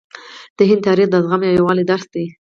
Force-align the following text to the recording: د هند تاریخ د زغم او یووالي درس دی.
د 0.57 0.59
هند 0.69 0.81
تاریخ 0.87 1.07
د 1.09 1.15
زغم 1.23 1.41
او 1.45 1.55
یووالي 1.57 1.83
درس 1.91 2.05
دی. 2.13 2.25